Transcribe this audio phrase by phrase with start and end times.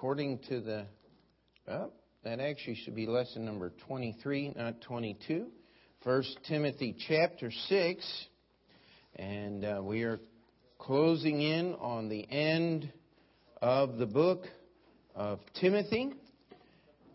[0.00, 0.86] according to the,
[1.68, 1.92] well,
[2.24, 5.48] that actually should be lesson number 23, not 22.
[6.02, 8.26] First Timothy chapter 6.
[9.16, 10.18] And uh, we are
[10.78, 12.90] closing in on the end
[13.60, 14.44] of the book
[15.14, 16.14] of Timothy.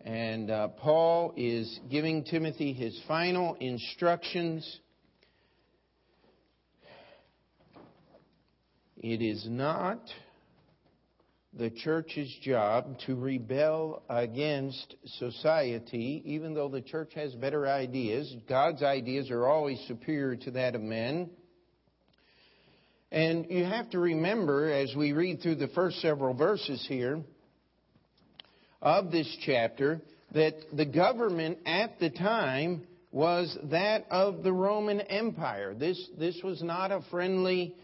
[0.04, 4.78] And uh, Paul is giving Timothy his final instructions.
[8.98, 9.98] It is not
[11.58, 18.34] the church's job to rebel against society, even though the church has better ideas.
[18.46, 21.30] God's ideas are always superior to that of men.
[23.10, 27.22] And you have to remember, as we read through the first several verses here
[28.82, 30.02] of this chapter,
[30.34, 32.82] that the government at the time
[33.12, 35.72] was that of the Roman Empire.
[35.72, 37.74] This, this was not a friendly,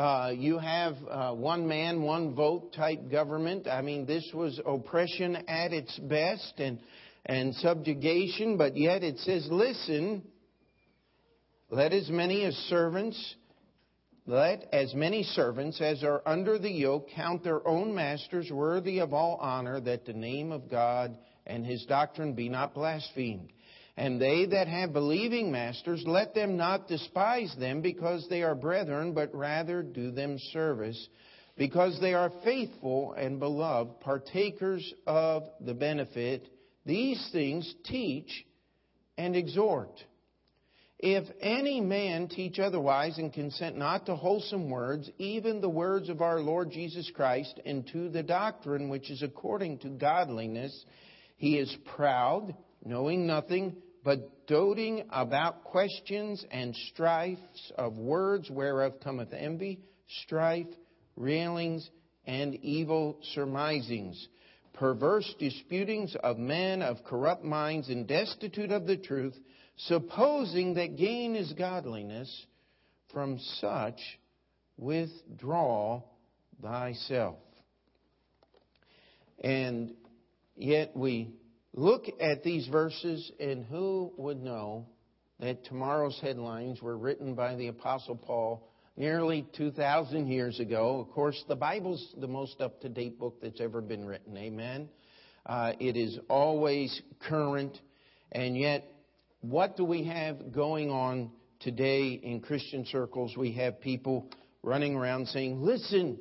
[0.00, 3.68] uh, you have uh, one man, one vote type government.
[3.68, 6.78] I mean, this was oppression at its best and,
[7.26, 10.22] and subjugation, but yet it says, listen,
[11.68, 13.34] let as many as servants
[14.26, 19.12] let as many servants as are under the yoke count their own masters worthy of
[19.12, 23.50] all honor, that the name of God and his doctrine be not blasphemed.
[24.00, 29.12] And they that have believing masters, let them not despise them because they are brethren,
[29.12, 31.08] but rather do them service,
[31.58, 36.48] because they are faithful and beloved, partakers of the benefit.
[36.86, 38.46] These things teach
[39.18, 40.02] and exhort.
[40.98, 46.22] If any man teach otherwise and consent not to wholesome words, even the words of
[46.22, 50.86] our Lord Jesus Christ, and to the doctrine which is according to godliness,
[51.36, 59.32] he is proud, knowing nothing, but doting about questions and strifes of words whereof cometh
[59.32, 59.80] envy,
[60.22, 60.66] strife,
[61.16, 61.88] railings,
[62.24, 64.28] and evil surmisings,
[64.72, 69.36] perverse disputings of men of corrupt minds and destitute of the truth,
[69.76, 72.46] supposing that gain is godliness,
[73.12, 73.98] from such
[74.76, 76.02] withdraw
[76.62, 77.38] thyself.
[79.42, 79.94] And
[80.56, 81.34] yet we
[81.74, 84.86] look at these verses, and who would know
[85.38, 91.00] that tomorrow's headlines were written by the Apostle Paul nearly 2,000 years ago?
[91.00, 94.36] Of course, the Bible's the most up to date book that's ever been written.
[94.36, 94.88] Amen.
[95.46, 97.78] Uh, it is always current,
[98.32, 98.84] and yet
[99.40, 101.30] what do we have going on
[101.60, 103.36] today in Christian circles?
[103.36, 104.30] We have people
[104.62, 106.18] running around saying, listen,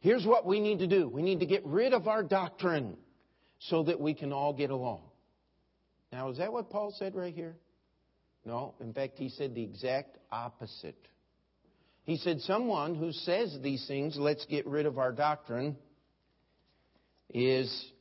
[0.00, 1.08] here's what we need to do.
[1.08, 2.96] We need to get rid of our doctrine
[3.68, 5.00] so that we can all get along.
[6.12, 7.56] Now, is that what Paul said right here?
[8.44, 8.74] No.
[8.80, 11.08] In fact, he said the exact opposite.
[12.04, 15.76] He said, someone who says these things, let's get rid of our doctrine,
[17.30, 17.92] is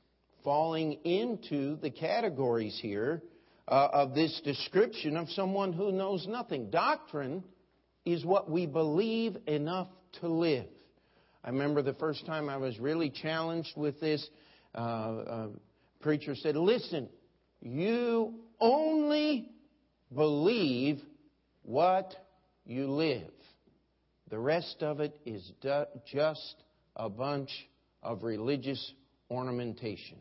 [0.44, 3.24] falling into the categories here
[3.68, 6.70] uh, of this description of someone who knows nothing.
[6.70, 7.44] Doctrine
[8.06, 9.88] is what we believe enough
[10.20, 10.66] to live.
[11.42, 14.28] I remember the first time I was really challenged with this.
[14.76, 15.48] Uh, uh,
[16.02, 17.10] preacher said, "Listen,
[17.62, 19.50] you only
[20.14, 21.02] believe
[21.64, 22.16] what
[22.66, 23.32] you live.
[24.30, 25.52] The rest of it is
[26.06, 26.56] just
[26.96, 27.52] a bunch
[28.02, 28.94] of religious
[29.30, 30.18] ornamentation."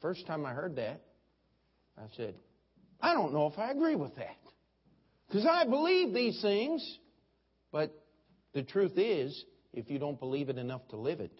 [0.00, 1.00] First time I heard that,
[1.96, 2.34] I said,
[3.00, 4.36] I don't know if I agree with that.
[5.26, 6.98] Because I believe these things.
[7.72, 7.92] But
[8.52, 11.32] the truth is, if you don't believe it enough to live it,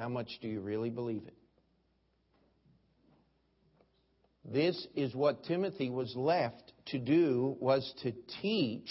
[0.00, 1.34] how much do you really believe it?
[4.50, 8.88] This is what Timothy was left to do was to teach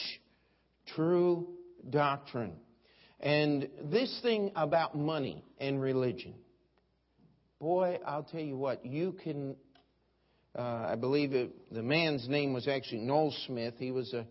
[0.96, 1.48] true
[1.90, 2.54] doctrine.
[3.20, 6.36] And this thing about money and religion.
[7.60, 9.56] Boy, I'll tell you what, you can.
[10.56, 13.74] Uh, I believe it, the man's name was actually Noel Smith.
[13.80, 14.28] He was a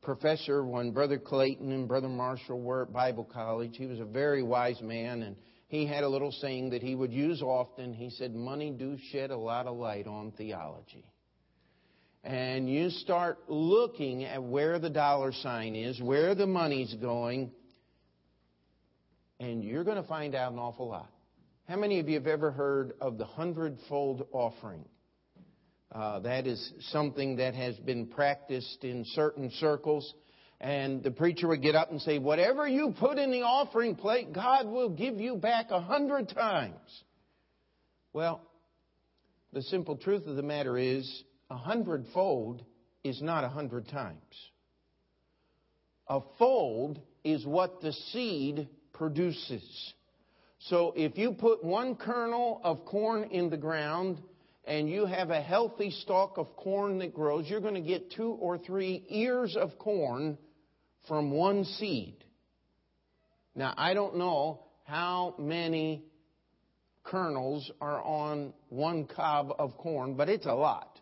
[0.00, 3.76] professor when Brother Clayton and Brother Marshall were at Bible college.
[3.76, 5.36] He was a very wise man, and
[5.74, 7.92] he had a little saying that he would use often.
[7.92, 11.04] He said, Money do shed a lot of light on theology.
[12.22, 17.50] And you start looking at where the dollar sign is, where the money's going,
[19.40, 21.10] and you're going to find out an awful lot.
[21.68, 24.84] How many of you have ever heard of the hundredfold offering?
[25.92, 30.14] Uh, that is something that has been practiced in certain circles.
[30.64, 34.32] And the preacher would get up and say, Whatever you put in the offering plate,
[34.32, 37.04] God will give you back a hundred times.
[38.14, 38.40] Well,
[39.52, 42.64] the simple truth of the matter is, a hundredfold
[43.04, 44.16] is not a hundred times.
[46.08, 49.92] A fold is what the seed produces.
[50.60, 54.18] So if you put one kernel of corn in the ground
[54.64, 58.30] and you have a healthy stalk of corn that grows, you're going to get two
[58.40, 60.38] or three ears of corn
[61.06, 62.16] from one seed.
[63.54, 66.04] Now, I don't know how many
[67.04, 70.98] kernels are on one cob of corn, but it's a lot.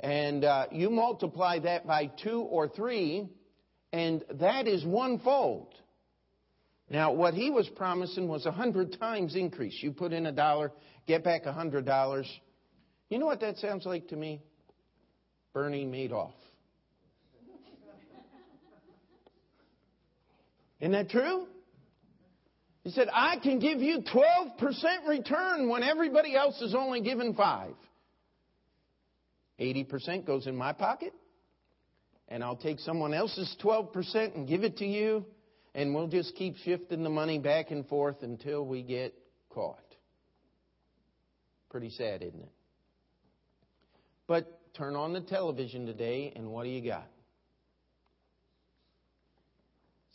[0.00, 3.28] And uh, you multiply that by two or three,
[3.92, 5.74] and that is one fold.
[6.90, 9.76] Now, what he was promising was a hundred times increase.
[9.80, 10.72] You put in a dollar,
[11.06, 12.28] get back a hundred dollars.
[13.10, 14.40] You know what that sounds like to me?
[15.52, 16.32] Bernie Madoff.
[20.80, 21.46] Isn't that true?
[22.84, 27.72] He said, I can give you 12% return when everybody else is only giving 5.
[29.60, 31.12] 80% goes in my pocket,
[32.28, 35.26] and I'll take someone else's 12% and give it to you,
[35.74, 39.14] and we'll just keep shifting the money back and forth until we get
[39.50, 39.82] caught.
[41.70, 42.52] Pretty sad, isn't it?
[44.28, 47.08] But turn on the television today, and what do you got?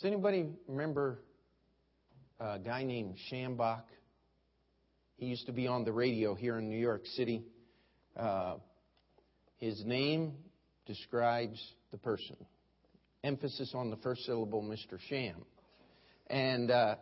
[0.04, 1.20] Does anybody remember
[2.38, 3.84] a guy named Schambach.
[5.16, 7.46] He used to be on the radio here in New York City.
[8.18, 8.56] Uh,
[9.60, 10.34] his name
[10.86, 11.58] describes
[11.92, 12.36] the person.
[13.24, 15.00] Emphasis on the first syllable, Mr.
[15.08, 15.46] Sham.
[16.28, 16.96] And uh,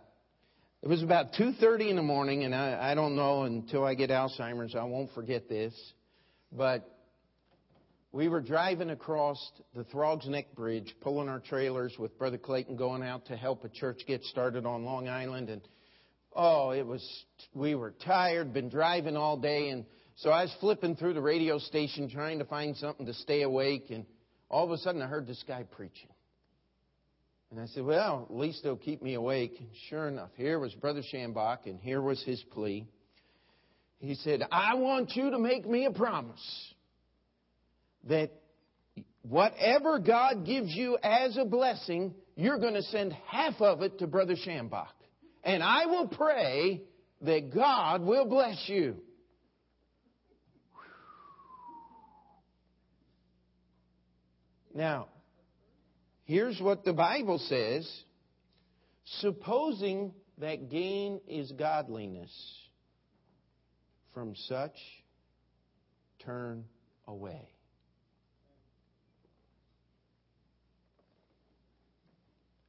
[0.84, 4.12] it was about 2.30 in the morning, and I, I don't know until I get
[4.12, 5.74] Alzheimer's, I won't forget this.
[6.52, 6.88] But
[8.14, 13.04] we were driving across the Throgs Neck Bridge, pulling our trailers with Brother Clayton going
[13.04, 15.50] out to help a church get started on Long Island.
[15.50, 15.62] And
[16.36, 17.02] oh, it was,
[17.54, 19.70] we were tired, been driving all day.
[19.70, 19.86] And
[20.16, 23.86] so I was flipping through the radio station trying to find something to stay awake.
[23.92, 24.06] And
[24.50, 26.10] all of a sudden I heard this guy preaching.
[27.50, 29.56] And I said, well, at least it'll keep me awake.
[29.58, 32.88] And sure enough, here was Brother Schambach, and here was his plea.
[34.00, 36.71] He said, I want you to make me a promise
[38.08, 38.32] that
[39.22, 44.08] whatever God gives you as a blessing, you're going to send half of it to
[44.08, 44.88] Brother Schambach.
[45.44, 46.82] And I will pray
[47.22, 48.98] that God will bless you.
[54.74, 55.10] Now,
[56.24, 57.90] here's what the Bible says.
[59.20, 62.32] Supposing that gain is godliness,
[64.14, 64.76] from such
[66.20, 66.64] turn
[67.08, 67.50] away.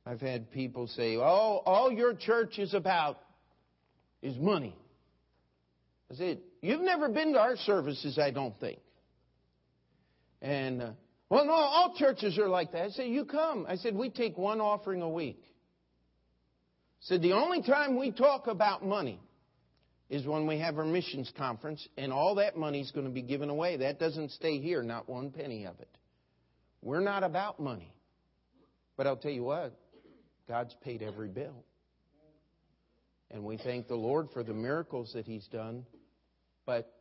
[0.04, 3.20] I've had people say, "Oh, all your church is about
[4.20, 4.76] is money."
[6.10, 8.80] I said, "You've never been to our services, I don't think."
[10.40, 10.90] And uh,
[11.28, 12.82] well, no, all churches are like that.
[12.82, 17.32] I said, "You come." I said, "We take one offering a week." I said, "The
[17.32, 19.20] only time we talk about money
[20.10, 23.22] is when we have our missions conference, and all that money is going to be
[23.22, 23.76] given away.
[23.76, 25.96] That doesn't stay here, not one penny of it.
[26.82, 27.94] We're not about money."
[28.96, 29.74] But I'll tell you what,
[30.48, 31.64] God's paid every bill.
[33.30, 35.86] And we thank the Lord for the miracles that He's done.
[36.66, 36.92] But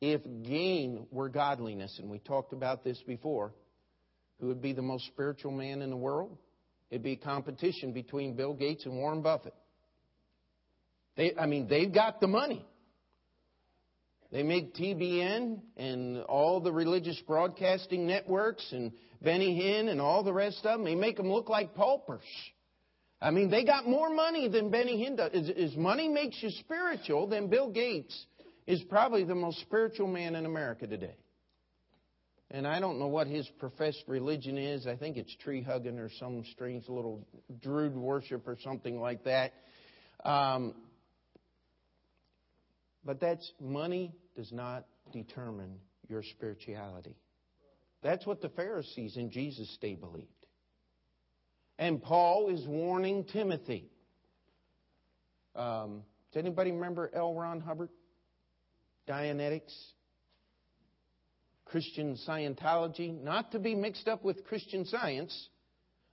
[0.00, 3.52] if gain were godliness, and we talked about this before,
[4.40, 6.36] who would be the most spiritual man in the world?
[6.90, 9.54] It'd be a competition between Bill Gates and Warren Buffett.
[11.16, 12.66] They, I mean, they've got the money.
[14.32, 20.32] They make TBN and all the religious broadcasting networks and Benny Hinn and all the
[20.32, 20.84] rest of them.
[20.84, 22.24] They make them look like paupers.
[23.20, 25.50] I mean, they got more money than Benny Hinn does.
[25.50, 28.26] As, money makes you spiritual, then Bill Gates
[28.66, 31.14] is probably the most spiritual man in America today.
[32.50, 34.86] And I don't know what his professed religion is.
[34.86, 37.26] I think it's tree hugging or some strange little
[37.62, 39.52] druid worship or something like that.
[40.24, 40.74] Um,
[43.04, 47.16] but that's money does not determine your spirituality.
[48.02, 50.28] That's what the Pharisees in Jesus' day believed.
[51.78, 53.90] And Paul is warning Timothy.
[55.54, 57.34] Um, does anybody remember L.
[57.34, 57.90] Ron Hubbard?
[59.08, 59.74] Dianetics?
[61.64, 63.22] Christian Scientology?
[63.22, 65.48] Not to be mixed up with Christian science,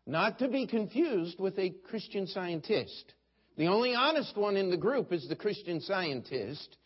[0.06, 3.14] not to be confused with a Christian scientist.
[3.58, 6.78] The only honest one in the group is the Christian scientist.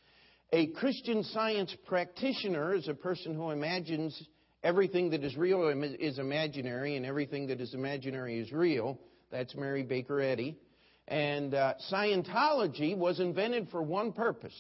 [0.54, 4.16] A Christian science practitioner is a person who imagines
[4.62, 5.68] everything that is real
[6.00, 9.00] is imaginary and everything that is imaginary is real.
[9.32, 10.60] That's Mary Baker Eddy.
[11.08, 14.54] And uh, Scientology was invented for one purpose.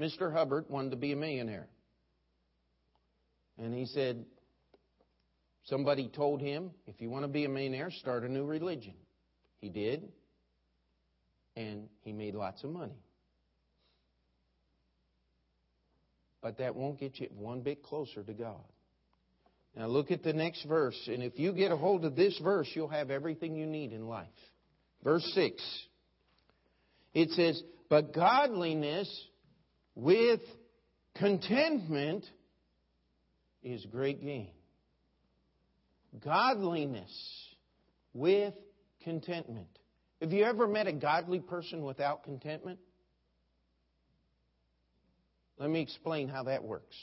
[0.00, 0.32] Mr.
[0.32, 1.68] Hubbard wanted to be a millionaire.
[3.58, 4.24] And he said,
[5.64, 8.94] somebody told him, if you want to be a millionaire, start a new religion.
[9.60, 10.08] He did.
[11.54, 12.96] And he made made lots of money.
[16.40, 18.64] But that won't get you one bit closer to God.
[19.76, 22.68] Now look at the next verse, and if you get a hold of this verse,
[22.74, 24.26] you'll have everything you need in life.
[25.04, 25.86] Verse 6.
[27.14, 29.08] It says, But godliness
[29.94, 30.40] with
[31.16, 32.24] contentment
[33.62, 34.50] is great gain.
[36.24, 37.12] Godliness
[38.14, 38.54] with
[39.02, 39.68] contentment.
[40.20, 42.78] Have you ever met a godly person without contentment?
[45.58, 46.96] Let me explain how that works.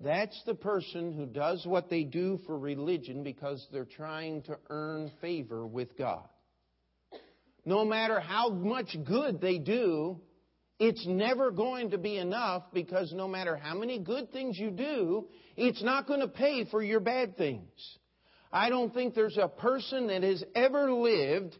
[0.00, 5.10] That's the person who does what they do for religion because they're trying to earn
[5.20, 6.28] favor with God.
[7.64, 10.20] No matter how much good they do,
[10.78, 15.26] it's never going to be enough because no matter how many good things you do,
[15.56, 17.68] it's not going to pay for your bad things.
[18.52, 21.56] I don't think there's a person that has ever lived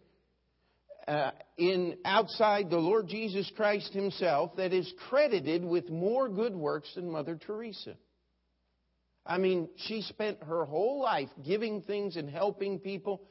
[1.08, 6.94] uh, in outside the Lord Jesus Christ Himself that is credited with more good works
[6.94, 7.94] than Mother Teresa.
[9.24, 13.22] I mean, she spent her whole life giving things and helping people.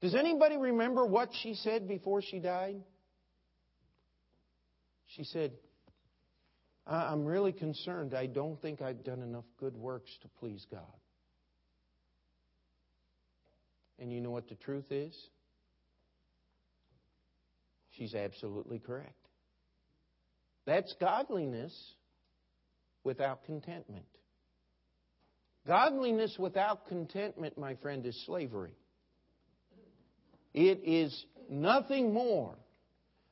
[0.00, 2.82] Does anybody remember what she said before she died?
[5.08, 5.52] She said,
[6.86, 8.14] I'm really concerned.
[8.14, 10.80] I don't think I've done enough good works to please God.
[13.98, 15.14] And you know what the truth is?
[17.96, 19.14] She's absolutely correct.
[20.66, 21.72] That's godliness
[23.04, 24.06] without contentment.
[25.66, 28.74] Godliness without contentment, my friend, is slavery.
[30.54, 32.54] It is nothing more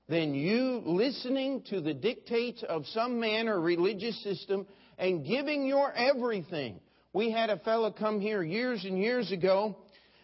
[0.08, 4.66] than you listening to the dictates of some man or religious system
[4.98, 6.80] and giving your everything.
[7.12, 9.76] We had a fellow come here years and years ago,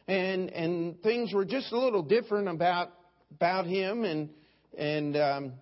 [0.06, 2.90] and and things were just a little different about
[3.31, 4.31] about him, and
[4.77, 5.53] and um,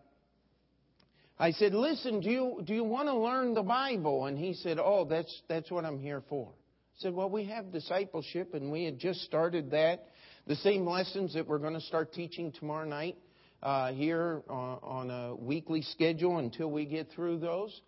[1.38, 4.78] I said, "Listen, do you do you want to learn the Bible?" And he said,
[4.78, 8.84] "Oh, that's that's what I'm here for." I said, "Well, we have discipleship, and we
[8.84, 10.06] had just started that,
[10.46, 13.16] the same lessons that we're going to start teaching tomorrow night."
[13.62, 17.80] uh, here on, on, a weekly schedule until we get through those.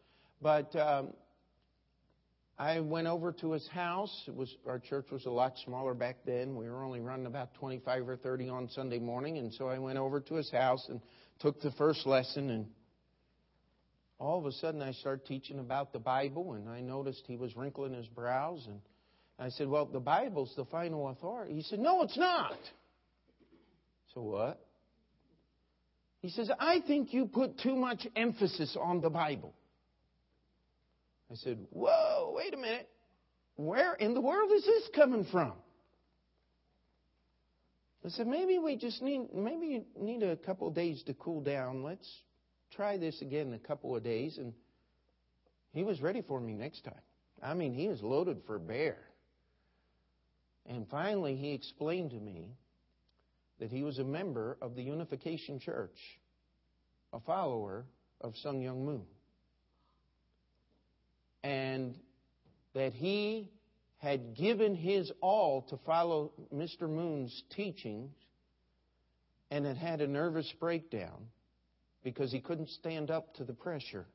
[0.43, 1.09] But um,
[2.61, 4.25] I went over to his house.
[4.29, 6.57] It was our church was a lot smaller back then.
[6.57, 9.97] We were only running about 25 or 30 on Sunday morning, and so I went
[9.97, 11.01] over to his house and
[11.39, 12.51] took the first lesson.
[12.51, 12.67] And
[14.19, 17.57] all of a sudden, I started teaching about the Bible, and I noticed he was
[17.57, 18.67] wrinkling his brows.
[18.67, 18.83] And
[19.39, 22.59] I said, "Well, the Bible's the final authority." He said, "No, it's not."
[24.13, 24.63] So what?
[26.21, 29.55] He says, I think you put too much emphasis on the Bible.
[31.31, 32.89] I said, Whoa, wait a minute.
[33.57, 35.53] Where in the world is this coming from?
[38.05, 41.43] I said, maybe we just need, maybe you need a couple of days to cool
[41.43, 41.83] down.
[41.83, 42.09] Let's
[42.75, 44.39] try this again in a couple of days.
[44.39, 44.55] And
[45.75, 46.95] he was ready for me next time.
[47.43, 48.97] I mean, he was loaded for bear.
[50.67, 52.55] And finally, he explained to me
[53.59, 55.99] that he was a member of the Unification Church,
[57.13, 57.85] a follower
[58.23, 59.05] of Sun Myung Moon,
[61.43, 61.97] and
[62.75, 63.51] that he
[63.99, 66.89] had given his all to follow Mr.
[66.89, 68.13] Moon's teachings
[69.51, 71.27] and had had a nervous breakdown
[72.03, 74.07] because he couldn't stand up to the pressure.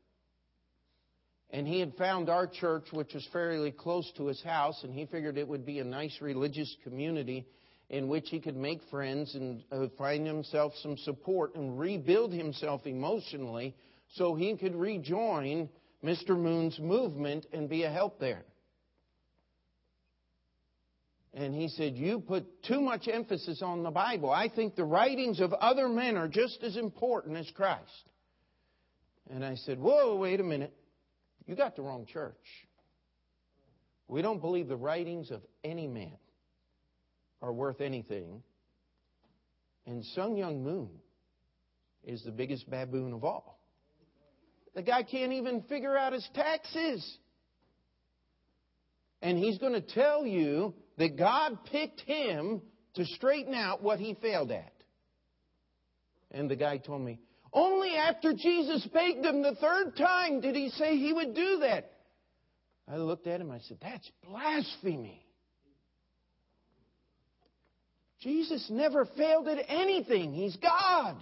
[1.51, 5.05] And he had found our church, which was fairly close to his house, and he
[5.05, 7.45] figured it would be a nice religious community
[7.89, 12.87] in which he could make friends and uh, find himself some support and rebuild himself
[12.87, 13.75] emotionally
[14.15, 15.69] so he could rejoin
[16.03, 16.37] Mr.
[16.37, 18.43] Moon's movement and be a help there.
[21.33, 24.31] And he said, You put too much emphasis on the Bible.
[24.31, 28.09] I think the writings of other men are just as important as Christ.
[29.29, 30.73] And I said, Whoa, wait a minute.
[31.45, 32.35] You got the wrong church.
[34.07, 36.17] We don't believe the writings of any man
[37.41, 38.41] are worth anything.
[39.85, 40.89] And Sun Myung Moon
[42.03, 43.59] is the biggest baboon of all.
[44.75, 47.17] The guy can't even figure out his taxes.
[49.21, 52.61] And he's going to tell you that God picked him
[52.95, 54.73] to straighten out what he failed at.
[56.31, 57.19] And the guy told me,
[57.53, 61.91] only after Jesus begged him the third time did he say he would do that.
[62.87, 65.25] I looked at him, I said, That's blasphemy.
[68.19, 70.33] Jesus never failed at anything.
[70.33, 71.15] He's God.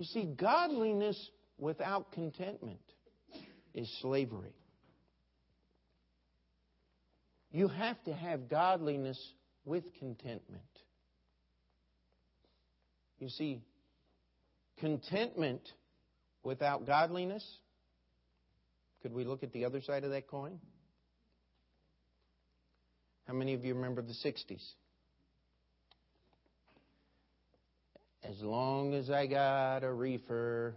[0.00, 1.28] You see, godliness
[1.58, 2.80] without contentment
[3.74, 4.54] is slavery.
[7.52, 9.22] You have to have godliness
[9.66, 10.62] with contentment.
[13.18, 13.60] You see,
[14.78, 15.68] contentment
[16.42, 17.46] without godliness.
[19.02, 20.58] Could we look at the other side of that coin?
[23.26, 24.64] How many of you remember the 60s?
[28.30, 30.76] As long as I got a reefer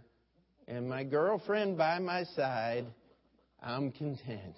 [0.66, 2.84] and my girlfriend by my side,
[3.62, 4.56] I'm content.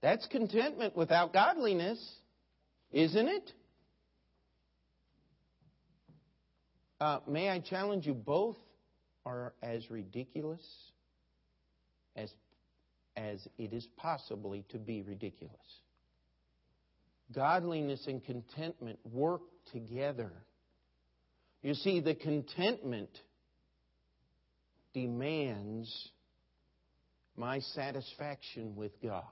[0.00, 2.12] That's contentment without godliness,
[2.90, 3.52] isn't it?
[7.00, 8.14] Uh, may I challenge you?
[8.14, 8.58] Both
[9.24, 10.66] are as ridiculous
[12.16, 12.32] as,
[13.16, 15.54] as it is possibly to be ridiculous.
[17.34, 20.32] Godliness and contentment work together.
[21.62, 23.10] You see, the contentment
[24.92, 26.10] demands
[27.36, 29.24] my satisfaction with God.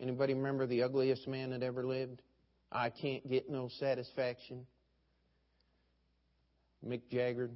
[0.00, 2.22] Anybody remember the ugliest man that ever lived?
[2.70, 4.66] I can't get no satisfaction.
[6.86, 7.50] Mick Jagger,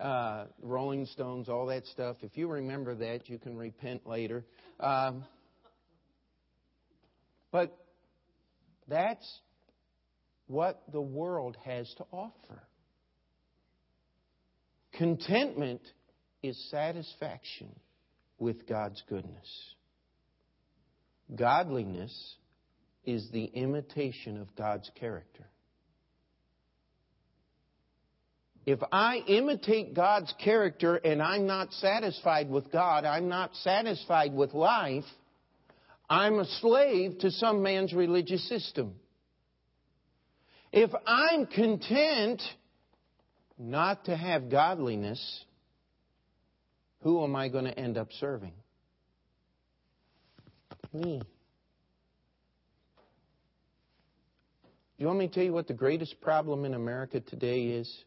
[0.00, 2.16] uh, Rolling Stones, all that stuff.
[2.22, 4.44] If you remember that, you can repent later.
[4.80, 5.24] Um,
[7.54, 7.72] but
[8.88, 9.38] that's
[10.48, 12.60] what the world has to offer.
[14.94, 15.80] Contentment
[16.42, 17.68] is satisfaction
[18.40, 19.74] with God's goodness.
[21.32, 22.34] Godliness
[23.04, 25.46] is the imitation of God's character.
[28.66, 34.54] If I imitate God's character and I'm not satisfied with God, I'm not satisfied with
[34.54, 35.04] life,
[36.08, 38.94] I'm a slave to some man's religious system.
[40.72, 42.42] If I'm content
[43.58, 45.44] not to have godliness,
[47.02, 48.52] who am I going to end up serving?
[50.92, 51.22] Me.
[54.96, 58.04] You want me to tell you what the greatest problem in America today is?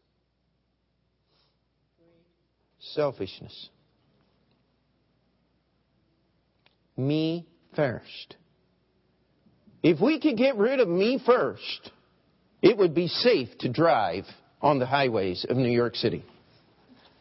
[2.94, 3.70] Selfishness.
[6.96, 8.36] Me first.
[9.82, 11.90] If we could get rid of me first,
[12.62, 14.24] it would be safe to drive
[14.60, 16.24] on the highways of New York City.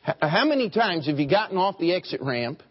[0.01, 2.63] How many times have you gotten off the exit ramp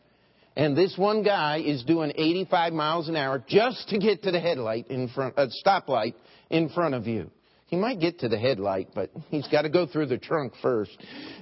[0.56, 4.40] and this one guy is doing 85 miles an hour just to get to the
[4.40, 6.14] headlight in front, a uh, stoplight
[6.48, 7.30] in front of you?
[7.66, 10.96] He might get to the headlight, but he's got to go through the trunk first.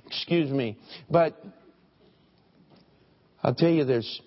[0.06, 0.78] Excuse me.
[1.08, 1.40] But
[3.42, 4.20] I'll tell you, there's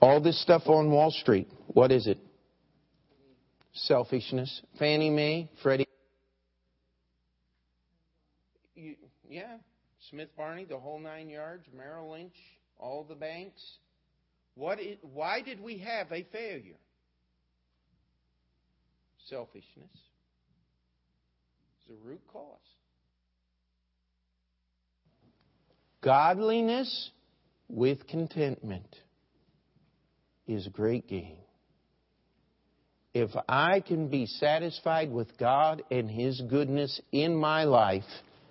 [0.00, 1.48] all this stuff on Wall Street.
[1.68, 2.18] What is it?
[3.72, 4.62] Selfishness.
[4.78, 5.86] Fannie Mae, Freddie.
[8.74, 8.96] You,
[9.28, 9.56] yeah,
[10.10, 12.34] Smith Barney, the whole nine yards, Merrill Lynch,
[12.78, 13.62] all the banks.
[14.54, 16.76] What is, why did we have a failure?
[19.28, 22.58] selfishness is the root cause.
[26.00, 27.10] Godliness
[27.68, 28.96] with contentment
[30.48, 31.36] is great gain.
[33.14, 38.04] If I can be satisfied with God and His goodness in my life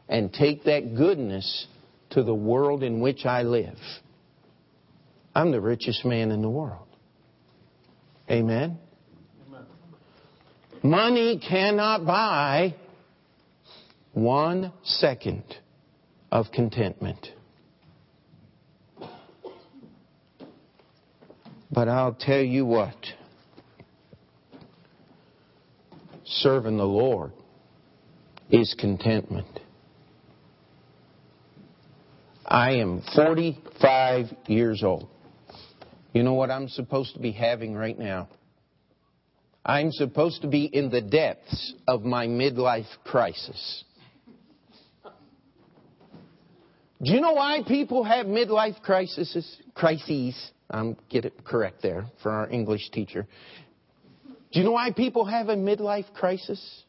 [0.08, 1.68] and take that goodness
[2.12, 3.78] to the world in which I live,
[5.36, 6.88] I'm the richest man in the world.
[8.30, 8.80] Amen?
[10.84, 12.76] Money cannot buy
[14.14, 15.44] one second
[16.32, 17.28] of contentment.
[21.72, 22.96] But I'll tell you what
[26.26, 27.32] serving the Lord
[28.50, 29.60] is contentment.
[32.46, 35.10] I am 45 years old.
[36.14, 38.30] You know what I'm supposed to be having right now?
[39.66, 43.84] I'm supposed to be in the depths of my midlife crisis.
[47.04, 49.58] Do you know why people have midlife crises?
[49.76, 50.52] Crises.
[50.70, 53.28] I'm get it correct there for our English teacher.
[54.52, 56.84] Do you know why people have a midlife crisis?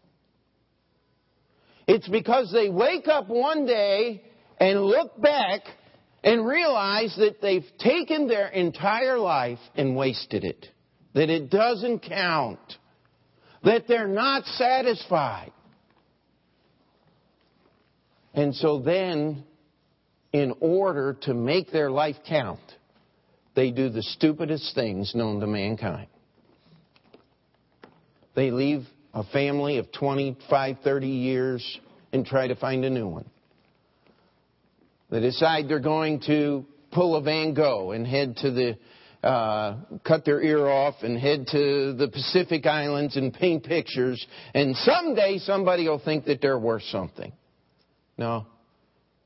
[1.87, 4.23] It's because they wake up one day
[4.59, 5.63] and look back
[6.23, 10.69] and realize that they've taken their entire life and wasted it
[11.15, 12.61] that it doesn't count,
[13.65, 15.53] that they're not satisfied.
[18.35, 19.43] And so then,
[20.33, 22.61] in order to make their life count,
[23.59, 26.07] they do the stupidest things known to mankind.
[28.37, 31.81] They leave a family of 25, 30 years
[32.13, 33.29] and try to find a new one.
[35.11, 38.79] They decide they're going to pull a Van Gogh and head to the
[39.27, 44.77] uh, cut their ear off and head to the Pacific Islands and paint pictures, and
[44.77, 47.33] someday somebody will think that they're worth something.
[48.17, 48.47] No.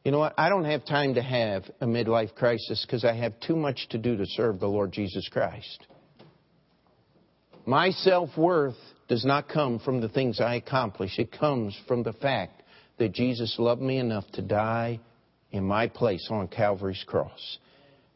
[0.05, 0.35] You know what?
[0.37, 3.99] I don't have time to have a midlife crisis because I have too much to
[3.99, 5.87] do to serve the Lord Jesus Christ.
[7.67, 8.77] My self worth
[9.09, 11.19] does not come from the things I accomplish.
[11.19, 12.63] It comes from the fact
[12.99, 14.99] that Jesus loved me enough to die
[15.53, 17.59] in my place on Calvary's cross.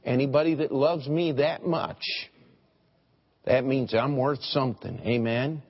[0.04, 2.02] Anybody that loves me that much,
[3.44, 4.98] that means I'm worth something.
[5.04, 5.62] Amen?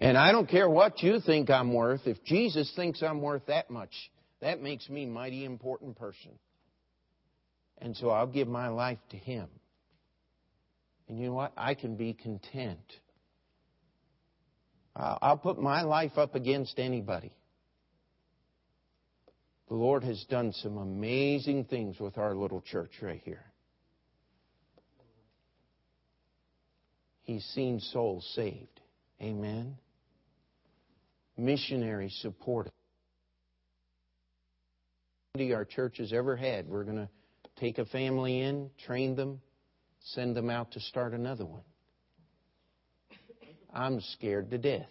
[0.00, 2.02] And I don't care what you think I'm worth.
[2.06, 3.92] If Jesus thinks I'm worth that much,
[4.40, 6.32] that makes me mighty important person.
[7.78, 9.48] And so I'll give my life to Him.
[11.08, 11.52] And you know what?
[11.56, 12.80] I can be content.
[14.94, 17.32] I'll put my life up against anybody.
[19.68, 23.44] The Lord has done some amazing things with our little church right here.
[27.22, 28.80] He's seen souls saved.
[29.20, 29.76] Amen.
[31.36, 32.72] Missionaries supported.
[35.40, 36.68] Our church has ever had.
[36.68, 37.08] We're going to
[37.56, 39.40] take a family in, train them,
[40.12, 41.62] send them out to start another one.
[43.72, 44.88] I'm scared to death,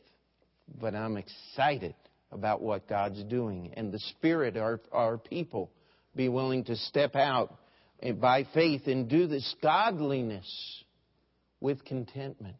[0.79, 1.95] but I'm excited
[2.31, 3.73] about what God's doing.
[3.75, 5.71] And the Spirit, our, our people,
[6.15, 7.55] be willing to step out
[8.19, 10.83] by faith and do this godliness
[11.59, 12.55] with contentment.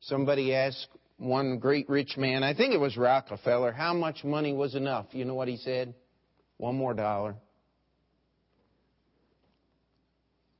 [0.00, 4.74] Somebody asked one great rich man, I think it was Rockefeller, how much money was
[4.74, 5.06] enough?
[5.12, 5.94] You know what he said?
[6.56, 7.36] One more dollar.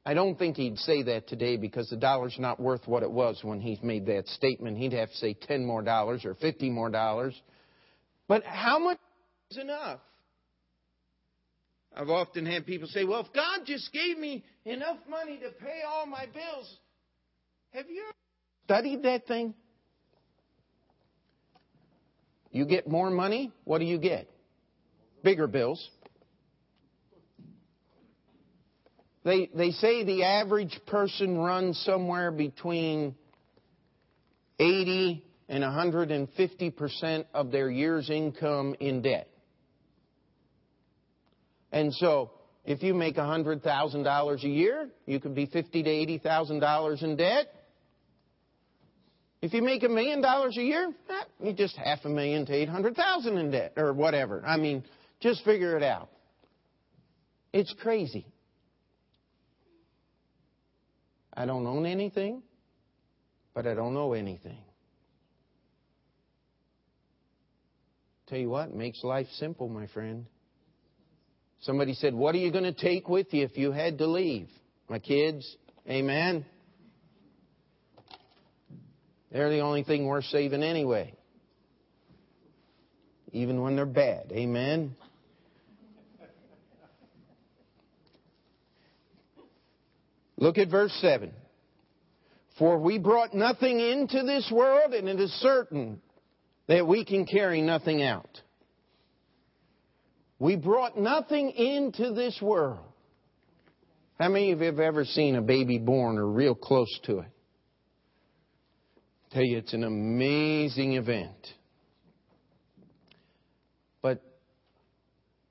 [0.07, 3.41] I don't think he'd say that today because the dollar's not worth what it was
[3.43, 4.77] when he made that statement.
[4.77, 7.41] He'd have to say 10 more dollars or 50 more dollars.
[8.29, 8.99] But how much
[9.51, 10.01] is enough?
[11.97, 15.81] I've often had people say, well, if God just gave me enough money to pay
[15.89, 16.77] all my bills,
[17.73, 18.05] have you
[18.65, 19.55] studied that thing?
[22.55, 24.31] You get more money, what do you get?
[25.25, 25.91] Bigger bills.
[29.25, 33.17] They, they say the average person runs somewhere between
[34.61, 39.29] 80 and 150% of their year's income in debt.
[41.73, 42.31] And so,
[42.65, 47.47] if you make $100,000 a year, you could be 50 to $80,000 in debt.
[49.45, 52.55] If you make a million dollars a year, eh, you just half a million to
[52.55, 54.43] 800,000 in debt or whatever.
[54.43, 54.83] I mean,
[55.21, 56.09] just figure it out.
[57.53, 58.27] It's crazy.
[61.35, 62.43] I don't own anything,
[63.53, 64.57] but I don't know anything.
[68.29, 70.25] Tell you what, makes life simple, my friend.
[71.61, 74.49] Somebody said, What are you going to take with you if you had to leave?
[74.89, 75.59] My kids.
[75.87, 76.47] Amen.
[79.35, 81.13] They're the only thing worth saving anyway.
[83.33, 84.31] Even when they're bad.
[84.31, 84.95] Amen.
[90.37, 91.33] Look at verse 7.
[92.61, 96.01] For we brought nothing into this world, and it is certain
[96.69, 98.41] that we can carry nothing out.
[100.39, 102.87] We brought nothing into this world.
[104.17, 107.34] How many of you have ever seen a baby born or real close to it?
[109.35, 111.35] Tell you, it's an amazing event.
[114.01, 114.23] But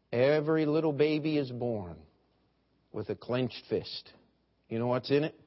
[0.10, 1.98] every little baby is born
[2.94, 4.10] with a clenched fist.
[4.70, 5.38] You know what's in it?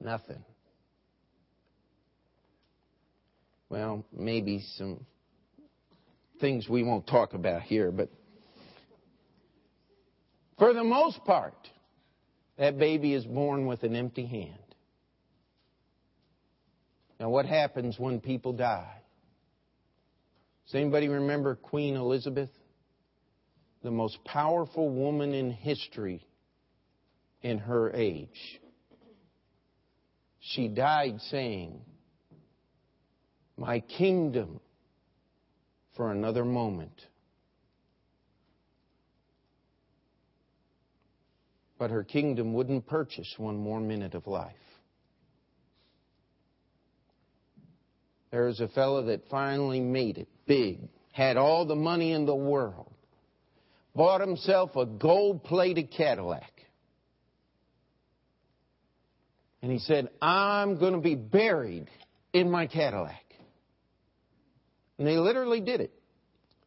[0.00, 0.44] Nothing.
[3.68, 5.06] Well, maybe some
[6.40, 8.08] things we won't talk about here, but
[10.58, 11.54] for the most part,
[12.58, 14.59] that baby is born with an empty hand.
[17.20, 18.94] Now, what happens when people die?
[20.64, 22.48] Does anybody remember Queen Elizabeth?
[23.82, 26.26] The most powerful woman in history
[27.42, 28.60] in her age.
[30.40, 31.82] She died saying,
[33.58, 34.60] My kingdom
[35.96, 37.04] for another moment.
[41.78, 44.54] But her kingdom wouldn't purchase one more minute of life.
[48.30, 50.80] There was a fellow that finally made it big,
[51.12, 52.92] had all the money in the world,
[53.94, 56.52] bought himself a gold plated Cadillac.
[59.62, 61.88] And he said, I'm going to be buried
[62.32, 63.24] in my Cadillac.
[64.98, 65.92] And they literally did it.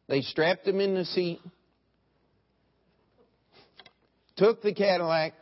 [0.06, 1.40] They strapped him in the seat,
[4.36, 5.32] took the Cadillac,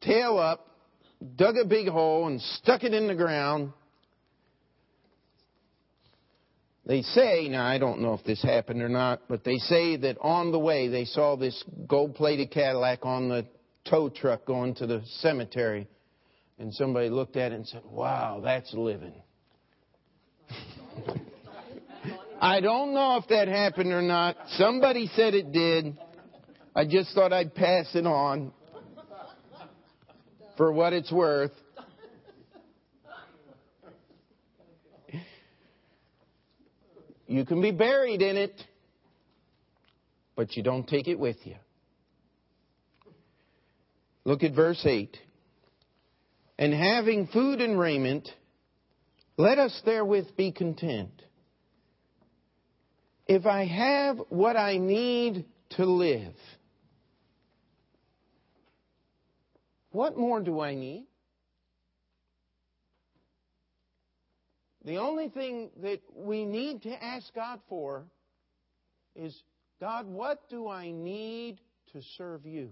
[0.00, 0.66] tail up,
[1.36, 3.72] dug a big hole, and stuck it in the ground.
[6.84, 10.18] They say, now I don't know if this happened or not, but they say that
[10.20, 13.46] on the way they saw this gold plated Cadillac on the
[13.88, 15.86] tow truck going to the cemetery.
[16.58, 19.14] And somebody looked at it and said, Wow, that's living.
[22.40, 24.36] I don't know if that happened or not.
[24.56, 25.96] Somebody said it did.
[26.74, 28.52] I just thought I'd pass it on
[30.56, 31.52] for what it's worth.
[37.32, 38.62] You can be buried in it,
[40.36, 41.54] but you don't take it with you.
[44.26, 45.16] Look at verse 8.
[46.58, 48.28] And having food and raiment,
[49.38, 51.22] let us therewith be content.
[53.26, 56.34] If I have what I need to live,
[59.90, 61.06] what more do I need?
[64.84, 68.04] The only thing that we need to ask God for
[69.14, 69.36] is
[69.80, 71.58] God, what do I need
[71.92, 72.70] to serve you?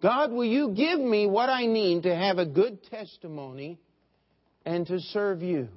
[0.00, 3.78] God, will you give me what I need to have a good testimony
[4.64, 5.68] and to serve you?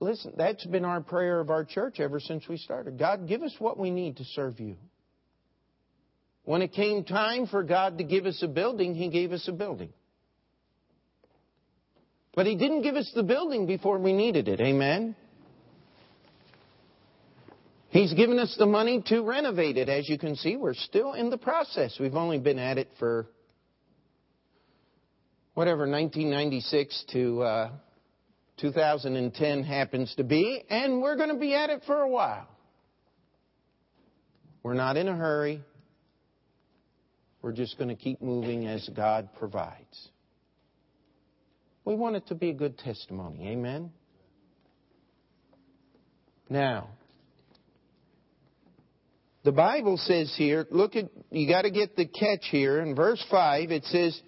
[0.00, 2.98] Listen, that's been our prayer of our church ever since we started.
[2.98, 4.76] God, give us what we need to serve you.
[6.44, 9.52] When it came time for God to give us a building, He gave us a
[9.52, 9.92] building.
[12.36, 14.60] But He didn't give us the building before we needed it.
[14.60, 15.16] Amen?
[17.88, 19.88] He's given us the money to renovate it.
[19.88, 21.96] As you can see, we're still in the process.
[21.98, 23.26] We've only been at it for
[25.54, 27.70] whatever 1996 to uh,
[28.58, 32.48] 2010 happens to be, and we're going to be at it for a while.
[34.62, 35.62] We're not in a hurry.
[37.40, 40.10] We're just going to keep moving as God provides.
[41.86, 43.48] We want it to be a good testimony.
[43.48, 43.92] Amen?
[46.50, 46.88] Now,
[49.44, 52.80] the Bible says here, look at, you got to get the catch here.
[52.80, 54.20] In verse 5, it says,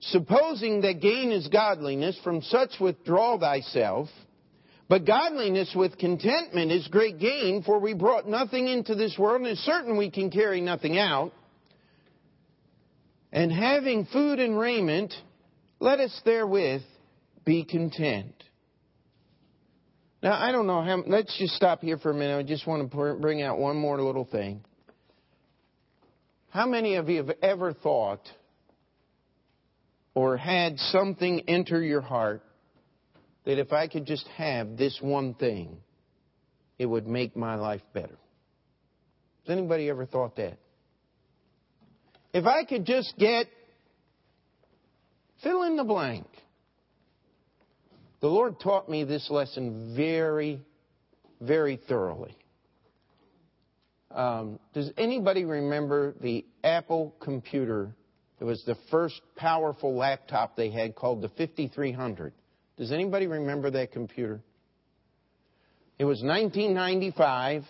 [0.00, 4.08] Supposing that gain is godliness, from such withdraw thyself.
[4.88, 9.50] But godliness with contentment is great gain, for we brought nothing into this world, and
[9.50, 11.32] it's certain we can carry nothing out.
[13.32, 15.12] And having food and raiment,
[15.78, 16.82] let us therewith
[17.44, 18.34] be content.
[20.22, 22.38] Now, I don't know how, let's just stop here for a minute.
[22.38, 24.64] I just want to bring out one more little thing.
[26.50, 28.26] How many of you have ever thought
[30.14, 32.42] or had something enter your heart
[33.44, 35.76] that if I could just have this one thing,
[36.78, 38.18] it would make my life better?
[39.46, 40.58] Has anybody ever thought that?
[42.32, 43.46] If I could just get,
[45.42, 46.26] fill in the blank.
[48.20, 50.60] The Lord taught me this lesson very,
[51.40, 52.36] very thoroughly.
[54.10, 57.94] Um, does anybody remember the Apple computer?
[58.40, 62.32] It was the first powerful laptop they had called the 5300.
[62.78, 64.40] Does anybody remember that computer?
[65.98, 67.64] It was 1995,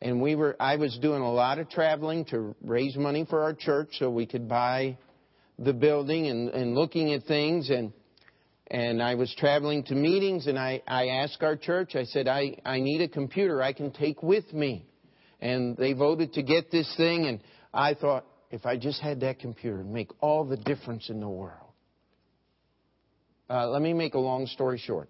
[0.00, 0.56] and we were.
[0.58, 4.26] I was doing a lot of traveling to raise money for our church so we
[4.26, 4.96] could buy
[5.60, 7.92] the building and, and looking at things and
[8.70, 12.56] and I was traveling to meetings, and I, I asked our church, I said, I,
[12.64, 14.86] I need a computer I can take with me.
[15.40, 17.40] And they voted to get this thing, and
[17.74, 21.28] I thought, if I just had that computer, it'd make all the difference in the
[21.28, 21.72] world.
[23.48, 25.08] Uh, let me make a long story short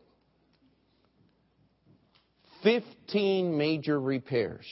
[2.62, 4.66] 15 major repairs,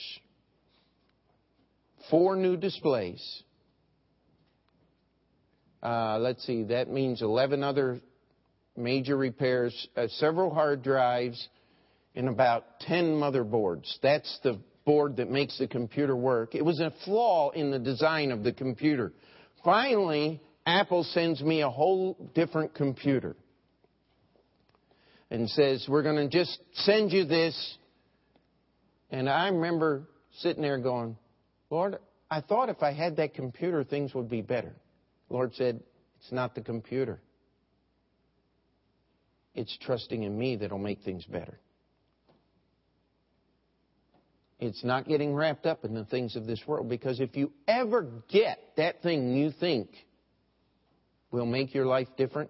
[2.09, 3.43] four new displays.
[5.81, 8.01] Uh, let's see, that means 11 other
[8.75, 11.47] major repairs, uh, several hard drives,
[12.15, 13.89] and about 10 motherboards.
[14.01, 16.55] That's the board that makes the computer work.
[16.55, 19.13] It was a flaw in the design of the computer.
[19.63, 23.35] Finally, Apple sends me a whole different computer
[25.31, 27.77] and says, We're going to just send you this.
[29.11, 30.07] And I remember
[30.39, 31.17] sitting there going,
[31.69, 34.75] Lord, I thought if I had that computer, things would be better.
[35.29, 35.81] Lord said,
[36.19, 37.19] It's not the computer.
[39.55, 41.59] It's trusting in me that'll make things better.
[44.59, 48.05] It's not getting wrapped up in the things of this world because if you ever
[48.27, 49.89] get that thing you think
[51.31, 52.49] will make your life different,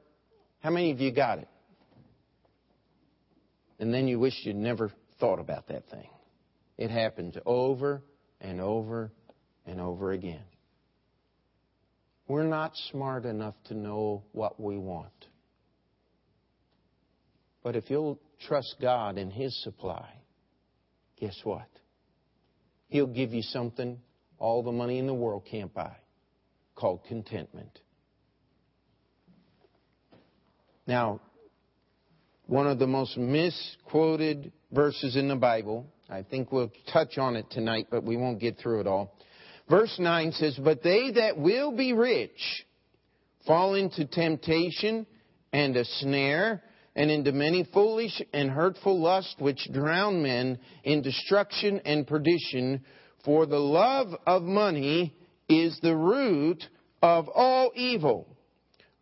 [0.62, 1.48] how many of you got it?
[3.80, 6.10] And then you wish you'd never thought about that thing.
[6.78, 8.02] It happens over
[8.42, 9.12] and over
[9.66, 10.44] and over again.
[12.30, 15.10] We're not smart enough to know what we want.
[17.64, 20.08] But if you'll trust God and His supply,
[21.20, 21.68] guess what?
[22.88, 24.00] He'll give you something
[24.38, 25.96] all the money in the world can't buy
[26.76, 27.80] called contentment.
[30.88, 31.20] Now,
[32.46, 37.48] one of the most misquoted verses in the Bible, I think we'll touch on it
[37.52, 39.18] tonight, but we won't get through it all.
[39.70, 42.66] Verse 9 says, But they that will be rich
[43.46, 45.06] fall into temptation
[45.54, 46.64] and a snare
[46.96, 52.84] and into many foolish and hurtful lusts which drown men in destruction and perdition.
[53.24, 55.16] For the love of money
[55.48, 56.64] is the root
[57.02, 58.28] of all evil,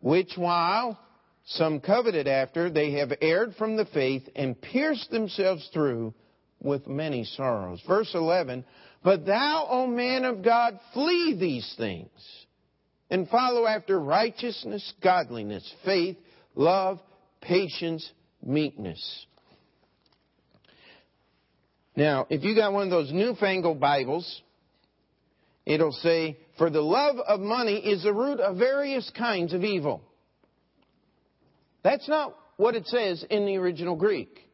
[0.00, 0.98] which while
[1.44, 6.12] some coveted after, they have erred from the faith and pierced themselves through
[6.60, 7.80] with many sorrows.
[7.86, 8.64] Verse 11,
[9.02, 12.10] But thou, O man of God, flee these things
[13.10, 16.16] and follow after righteousness, godliness, faith,
[16.54, 17.00] love,
[17.40, 18.10] patience,
[18.42, 19.26] meekness.
[21.96, 24.42] Now, if you got one of those newfangled Bibles,
[25.66, 30.02] it'll say, For the love of money is the root of various kinds of evil.
[31.82, 34.47] That's not what it says in the original Greek.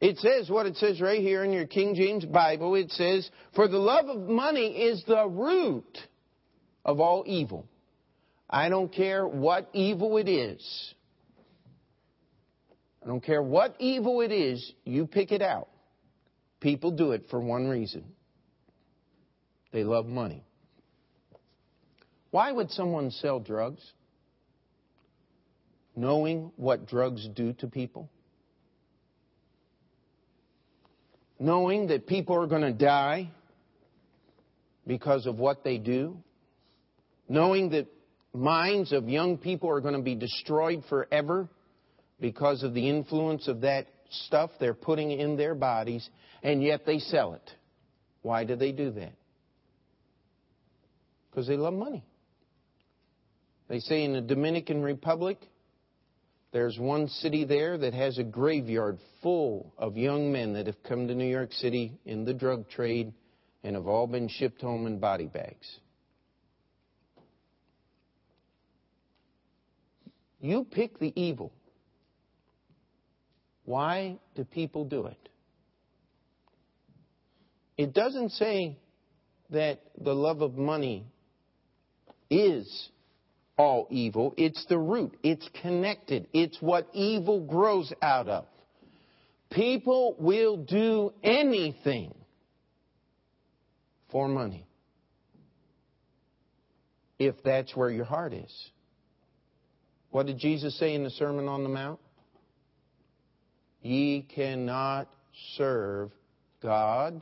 [0.00, 2.74] It says what it says right here in your King James Bible.
[2.74, 5.98] It says, For the love of money is the root
[6.84, 7.66] of all evil.
[8.48, 10.94] I don't care what evil it is.
[13.02, 15.68] I don't care what evil it is, you pick it out.
[16.60, 18.04] People do it for one reason
[19.72, 20.44] they love money.
[22.30, 23.80] Why would someone sell drugs?
[25.96, 28.08] Knowing what drugs do to people?
[31.40, 33.30] Knowing that people are going to die
[34.86, 36.14] because of what they do?
[37.28, 37.86] Knowing that
[38.34, 41.48] minds of young people are going to be destroyed forever
[42.20, 46.08] because of the influence of that stuff they're putting in their bodies,
[46.42, 47.50] and yet they sell it.
[48.20, 49.12] Why do they do that?
[51.30, 52.04] Because they love money.
[53.68, 55.38] They say in the Dominican Republic,
[56.52, 61.06] there's one city there that has a graveyard full of young men that have come
[61.06, 63.12] to New York City in the drug trade
[63.62, 65.78] and have all been shipped home in body bags.
[70.40, 71.52] You pick the evil.
[73.64, 75.28] Why do people do it?
[77.76, 78.78] It doesn't say
[79.50, 81.06] that the love of money
[82.30, 82.90] is
[83.60, 84.32] all evil.
[84.38, 85.18] It's the root.
[85.22, 86.28] It's connected.
[86.32, 88.46] It's what evil grows out of.
[89.50, 92.14] People will do anything
[94.10, 94.66] for money
[97.18, 98.70] if that's where your heart is.
[100.08, 102.00] What did Jesus say in the Sermon on the Mount?
[103.82, 105.06] Ye cannot
[105.58, 106.12] serve
[106.62, 107.20] God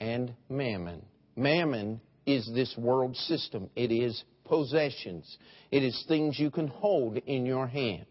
[0.00, 1.02] and mammon.
[1.34, 3.70] Mammon is this world system.
[3.74, 5.38] It is possessions.
[5.70, 8.06] It is things you can hold in your hand.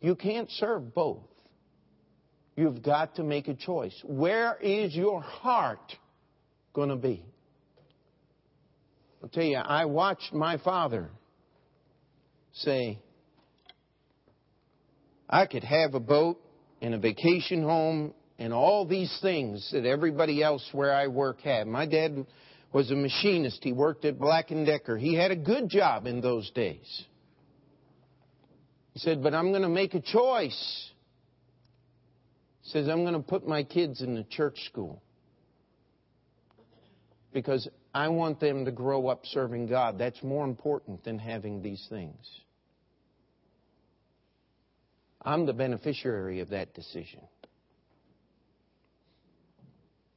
[0.00, 1.22] You can't serve both.
[2.56, 3.94] You've got to make a choice.
[4.04, 5.92] Where is your heart
[6.72, 7.24] going to be?
[9.22, 11.10] I'll tell you, I watched my father
[12.52, 12.98] say,
[15.28, 16.38] I could have a boat
[16.80, 21.66] and a vacation home and all these things that everybody else where I work had.
[21.66, 22.26] My dad
[22.74, 23.62] was a machinist.
[23.62, 24.98] He worked at Black & Decker.
[24.98, 27.04] He had a good job in those days.
[28.92, 30.90] He said, but I'm going to make a choice.
[32.62, 35.00] He says, I'm going to put my kids in the church school
[37.32, 39.96] because I want them to grow up serving God.
[39.96, 42.18] That's more important than having these things.
[45.22, 47.20] I'm the beneficiary of that decision.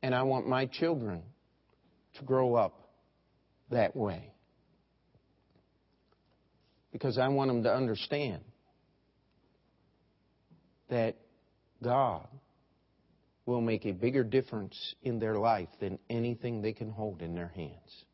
[0.01, 1.21] And I want my children
[2.20, 2.89] to grow up
[3.70, 4.34] that way.
[6.91, 8.41] Because I want them to understand
[10.89, 11.15] that
[11.84, 12.28] God
[13.45, 17.51] will make a bigger difference in their life than anything they can hold in their
[17.55, 18.05] hands.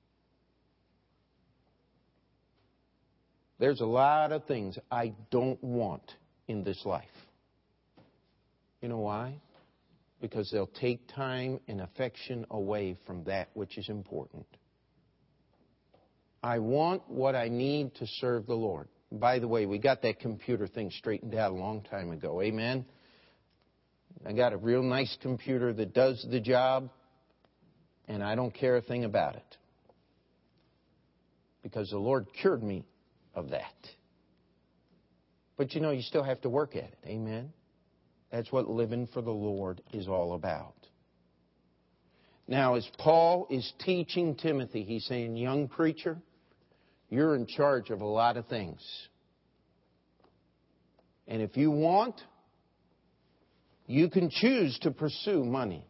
[3.60, 6.12] There's a lot of things I don't want
[6.47, 7.06] in this life.
[8.82, 9.36] You know why?
[10.24, 14.45] Because they'll take time and affection away from that which is important.
[16.41, 18.88] I want what I need to serve the Lord.
[19.11, 22.41] By the way, we got that computer thing straightened out a long time ago.
[22.41, 22.86] Amen.
[24.26, 26.89] I got a real nice computer that does the job.
[28.07, 29.57] And I don't care a thing about it.
[31.63, 32.86] Because the Lord cured me
[33.36, 33.76] of that.
[35.57, 36.97] But you know, you still have to work at it.
[37.07, 37.51] Amen?
[38.34, 40.73] That's what living for the Lord is all about.
[42.47, 46.17] Now, as Paul is teaching Timothy, he's saying, Young preacher,
[47.11, 48.81] you're in charge of a lot of things.
[51.27, 52.19] And if you want,
[53.86, 55.86] you can choose to pursue money.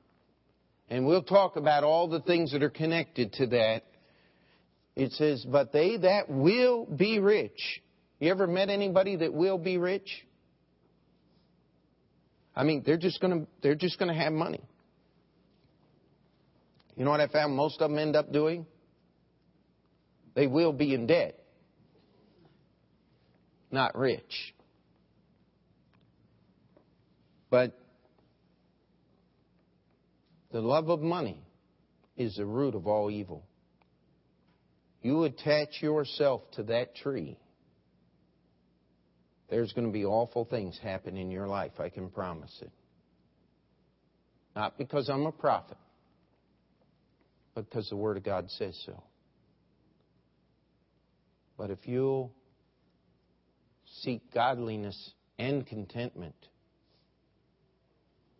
[0.90, 3.84] And we'll talk about all the things that are connected to that.
[4.98, 7.82] It says, But they that will be rich.
[8.20, 10.26] You ever met anybody that will be rich?
[12.56, 14.62] I mean, they're just going to they're just to have money.
[16.96, 18.66] You know what I found most of them end up doing?
[20.36, 21.40] They will be in debt,
[23.72, 24.54] not rich.
[27.50, 27.78] But
[30.52, 31.40] the love of money
[32.16, 33.44] is the root of all evil.
[35.02, 37.38] You attach yourself to that tree,
[39.50, 42.72] there's going to be awful things happen in your life, I can promise it.
[44.56, 45.78] Not because I'm a prophet,
[47.56, 49.04] but because the Word of God says so.
[51.58, 52.32] But if you'll
[54.02, 56.36] seek godliness and contentment,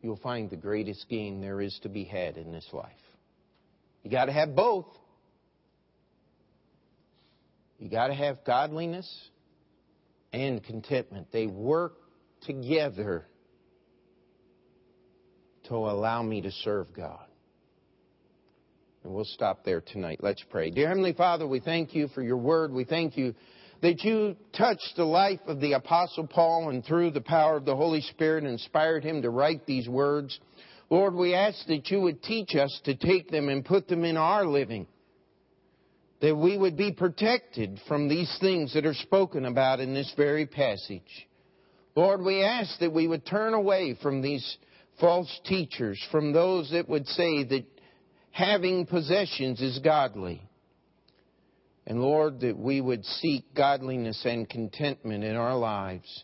[0.02, 2.92] you'll find the greatest gain there is to be had in this life.
[4.04, 4.88] You got to have both.
[7.80, 9.30] You got to have godliness
[10.34, 11.28] and contentment.
[11.32, 11.94] They work
[12.42, 13.26] together
[15.66, 17.26] to allow me to serve God.
[19.04, 20.20] And we'll stop there tonight.
[20.22, 20.72] Let's pray.
[20.72, 22.72] Dear Heavenly Father, we thank you for your word.
[22.72, 23.36] We thank you
[23.82, 27.76] that you touched the life of the Apostle Paul and through the power of the
[27.76, 30.40] Holy Spirit inspired him to write these words.
[30.90, 34.16] Lord, we ask that you would teach us to take them and put them in
[34.16, 34.88] our living.
[36.24, 40.46] That we would be protected from these things that are spoken about in this very
[40.46, 41.28] passage.
[41.98, 44.58] Lord, we ask that we would turn away from these
[45.02, 47.66] false teachers, from those that would say that
[48.32, 50.42] having possessions is godly.
[51.86, 56.24] And Lord, that we would seek godliness and contentment in our lives.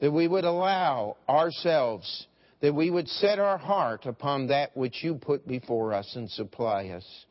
[0.00, 2.26] That we would allow ourselves,
[2.60, 6.88] that we would set our heart upon that which you put before us and supply
[6.88, 7.24] us.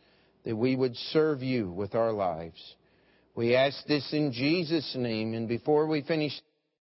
[0.45, 2.75] That we would serve you with our lives.
[3.35, 5.33] We ask this in Jesus' name.
[5.33, 6.33] And before we finish,